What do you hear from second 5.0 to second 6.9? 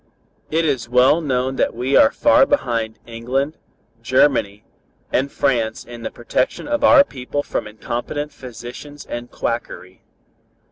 and France in the protection of